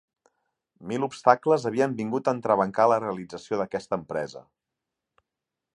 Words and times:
Mil 0.91 1.03
obstacles 1.07 1.67
havien 1.71 1.93
vingut 1.99 2.31
a 2.31 2.33
entrebancar 2.37 2.89
la 2.93 2.99
realització 3.05 3.61
d'aquesta 3.61 3.99
empresa. 4.03 4.45